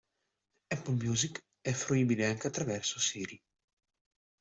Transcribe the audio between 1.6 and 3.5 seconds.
è fruibile anche attraverso Siri.